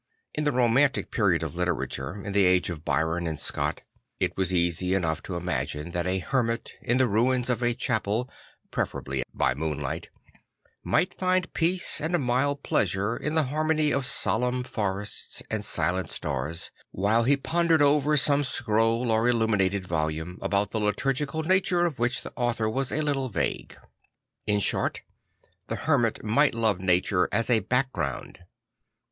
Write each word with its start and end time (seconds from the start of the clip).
In 0.33 0.45
the 0.45 0.51
romantic 0.51 1.11
period 1.11 1.43
of 1.43 1.55
Ii 1.59 1.65
tera 1.65 1.87
ture, 1.87 2.23
in 2.25 2.31
the 2.33 2.43
age 2.45 2.71
of 2.71 2.83
Byron 2.83 3.27
and 3.27 3.39
Scott, 3.39 3.81
it 4.19 4.35
was 4.35 4.51
easy 4.51 4.95
enough 4.95 5.21
to 5.21 5.35
imagine 5.35 5.91
that 5.91 6.07
a 6.07 6.17
hermit 6.17 6.71
in 6.81 6.97
the 6.97 7.07
ruins 7.07 7.51
of 7.51 7.61
a 7.61 7.75
chapel 7.75 8.27
(preferably 8.71 9.21
by 9.31 9.53
moonlight) 9.53 10.09
might 10.83 11.13
find 11.13 11.53
peace 11.53 12.01
and 12.01 12.15
a 12.15 12.17
mild 12.17 12.63
pleasure 12.63 13.15
in 13.15 13.35
the 13.35 13.43
harmony 13.53 13.91
of 13.93 14.07
solemn 14.07 14.63
forests 14.63 15.43
and 15.51 15.63
silent 15.63 16.09
stars, 16.09 16.71
while 16.89 17.21
he 17.21 17.37
pondered 17.37 17.83
over 17.83 18.17
some 18.17 18.43
scroll 18.43 19.11
or 19.11 19.29
illuminated 19.29 19.85
volume, 19.85 20.39
about 20.41 20.71
the 20.71 20.79
liturgical 20.79 21.43
nature 21.43 21.85
of 21.85 21.99
which 21.99 22.23
the 22.23 22.33
author 22.35 22.67
was 22.67 22.91
a 22.91 23.01
little 23.03 23.29
vague. 23.29 23.77
In 24.47 24.61
short, 24.61 25.01
the 25.67 25.75
hermit 25.75 26.23
might 26.23 26.55
love 26.55 26.79
nature 26.79 27.29
as 27.31 27.51
a 27.51 27.59
background. 27.59 28.39